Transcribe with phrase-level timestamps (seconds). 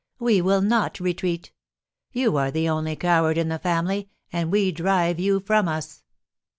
[0.17, 1.51] We will not retreat!
[2.11, 6.01] You are the only coward in the family, and we drive you from us!"